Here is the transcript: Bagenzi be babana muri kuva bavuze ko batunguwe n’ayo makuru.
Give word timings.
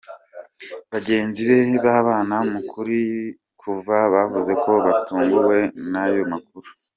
Bagenzi 0.91 1.41
be 1.49 1.57
babana 1.85 2.37
muri 2.73 2.99
kuva 3.61 3.97
bavuze 4.13 4.51
ko 4.63 4.71
batunguwe 4.85 5.57
n’ayo 5.91 6.23
makuru. 6.31 6.69